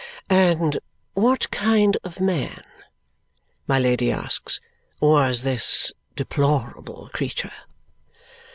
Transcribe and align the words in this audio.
"And 0.31 0.79
what 1.13 1.51
kind 1.51 1.95
of 2.03 2.19
man," 2.19 2.63
my 3.67 3.77
Lady 3.77 4.11
asks, 4.11 4.59
"was 4.99 5.43
this 5.43 5.93
deplorable 6.15 7.11
creature?" 7.13 7.53